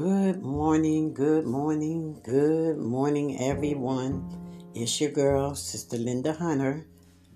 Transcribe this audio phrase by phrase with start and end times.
[0.00, 4.70] Good morning, good morning, good morning, everyone.
[4.74, 6.86] It's your girl, Sister Linda Hunter,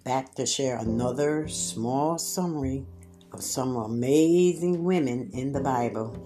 [0.02, 2.86] back to share another small summary
[3.34, 6.16] of some amazing women in the Bible.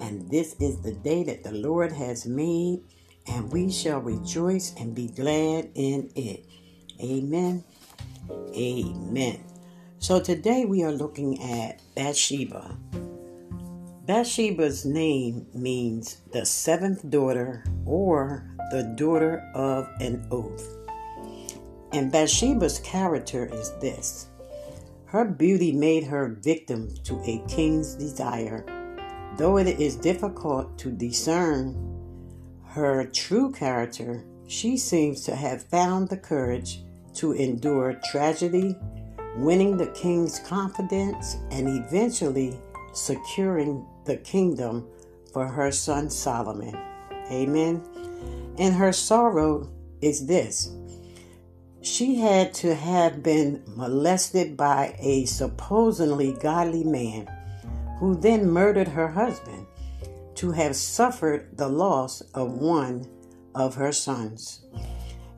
[0.00, 2.84] And this is the day that the Lord has made,
[3.26, 6.46] and we shall rejoice and be glad in it.
[7.02, 7.64] Amen.
[8.54, 9.44] Amen.
[9.98, 12.78] So today we are looking at Bathsheba.
[14.06, 20.76] Bathsheba's name means the seventh daughter or the daughter of an oath.
[21.92, 24.28] And Bathsheba's character is this
[25.04, 28.64] her beauty made her victim to a king's desire.
[29.36, 31.74] Though it is difficult to discern
[32.68, 38.76] her true character, she seems to have found the courage to endure tragedy,
[39.36, 42.58] winning the king's confidence, and eventually
[42.92, 44.86] securing the kingdom
[45.32, 46.76] for her son Solomon.
[47.30, 47.82] Amen.
[48.58, 49.70] And her sorrow
[50.00, 50.70] is this
[51.82, 57.26] she had to have been molested by a supposedly godly man
[57.98, 59.66] who then murdered her husband
[60.34, 63.06] to have suffered the loss of one
[63.54, 64.60] of her sons.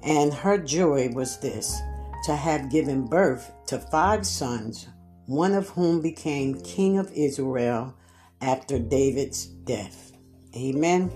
[0.03, 1.81] And her joy was this
[2.25, 4.89] to have given birth to five sons,
[5.33, 7.95] one of whom became king of Israel
[8.43, 10.13] after David's death.
[10.55, 11.11] Amen.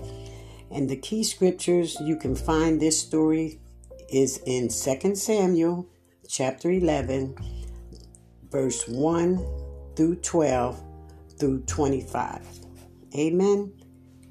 [0.71, 3.59] And the key scriptures you can find this story
[4.09, 5.87] is in 2 Samuel
[6.27, 7.35] chapter 11
[8.49, 9.37] verse 1
[9.95, 10.83] through 12
[11.39, 12.41] through 25.
[13.15, 13.71] Amen.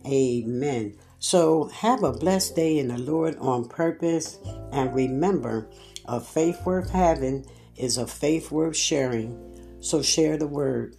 [0.04, 0.96] Amen.
[1.20, 4.38] So have a blessed day in the Lord on purpose
[4.72, 5.68] and remember
[6.06, 9.55] a faith worth having is a faith worth sharing.
[9.80, 10.96] So share the word.